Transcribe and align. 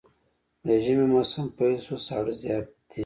د 0.65 0.67
ژمي 0.83 1.05
موسم 1.13 1.45
پيل 1.57 1.77
شو 1.85 1.95
ساړه 2.07 2.33
زيات 2.41 2.67
دی 2.89 2.99